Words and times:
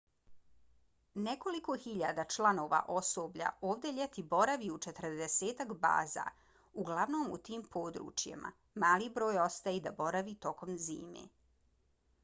nekoliko 1.25 1.73
hiljada 1.83 2.23
članova 2.35 2.79
osoblja 2.95 3.51
ovdje 3.71 3.91
ljeti 3.97 4.23
boravi 4.31 4.71
u 4.77 4.79
četrdesetak 4.87 5.75
baza 5.85 6.25
uglavnom 6.85 7.29
u 7.37 7.37
tim 7.51 7.69
područjima; 7.77 8.53
mali 8.87 9.13
broj 9.21 9.39
ostaje 9.45 9.85
da 9.91 9.95
boravi 10.03 10.37
tokom 10.49 10.75
zime 10.89 11.29